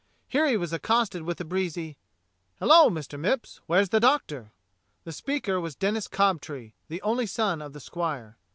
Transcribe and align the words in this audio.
Here 0.27 0.47
he 0.47 0.57
was 0.57 0.73
accosted 0.73 1.21
with 1.21 1.39
a 1.41 1.45
breezy, 1.45 1.95
"Hello, 2.57 2.89
Mr. 2.89 3.19
Mipps, 3.19 3.59
where's 3.67 3.89
the 3.89 3.99
Doctor?" 3.99 4.51
The 5.03 5.11
speaker 5.11 5.61
was 5.61 5.75
Denis 5.75 6.07
Cobtree 6.07 6.73
the 6.87 7.03
only 7.03 7.27
son 7.27 7.61
of 7.61 7.73
the 7.73 7.79
squire. 7.79 8.35